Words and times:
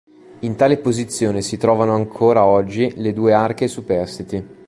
In 0.39 0.55
tale 0.55 0.79
posizione 0.79 1.43
si 1.43 1.57
trovano 1.57 1.93
ancora 1.93 2.43
oggi 2.45 2.91
le 2.95 3.13
due 3.13 3.33
arche 3.33 3.67
superstiti. 3.67 4.57